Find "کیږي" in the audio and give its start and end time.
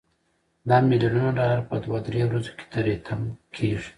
3.55-3.89